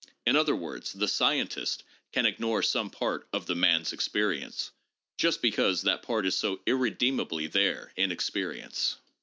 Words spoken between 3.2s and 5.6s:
of the man's experience just